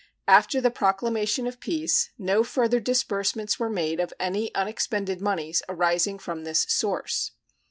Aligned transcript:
After 0.27 0.59
the 0.59 0.71
proclamation 0.71 1.45
of 1.45 1.59
peace 1.59 2.09
no 2.17 2.43
further 2.43 2.79
disbursements 2.79 3.59
were 3.59 3.69
made 3.69 3.99
of 3.99 4.15
any 4.19 4.51
unexpended 4.55 5.21
moneys 5.21 5.61
arising 5.69 6.17
from 6.17 6.43
this 6.43 6.61
source. 6.67 7.33